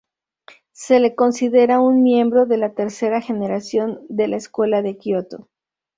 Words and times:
Se 0.71 0.99
le 0.99 1.13
considera 1.13 1.79
un 1.79 2.01
miembro 2.01 2.47
de 2.47 2.57
la 2.57 2.73
tercera 2.73 3.21
generación 3.21 4.01
de 4.09 4.29
la 4.29 4.37
Escuela 4.37 4.81
de 4.81 4.97
Kioto. 4.97 5.47